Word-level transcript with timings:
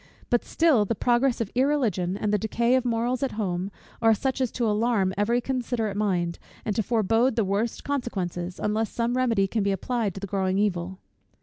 But 0.31 0.43
still, 0.43 0.83
the 0.83 0.95
progress 0.95 1.41
of 1.41 1.51
irreligion, 1.53 2.17
and 2.17 2.33
the 2.33 2.39
decay 2.39 2.73
of 2.73 2.83
morals 2.85 3.21
at 3.21 3.33
home, 3.33 3.69
are 4.01 4.15
such 4.15 4.41
as 4.41 4.51
to 4.53 4.65
alarm 4.65 5.13
every 5.15 5.39
considerate 5.41 5.95
mind, 5.95 6.39
and 6.65 6.75
to 6.75 6.81
forebode 6.81 7.35
the 7.35 7.45
worst 7.45 7.83
consequences, 7.83 8.59
unless 8.59 8.89
some 8.89 9.15
remedy 9.15 9.45
can 9.45 9.61
be 9.61 9.71
applied 9.71 10.15
to 10.15 10.19
the 10.19 10.25
growing 10.25 10.57
evil. 10.57 10.97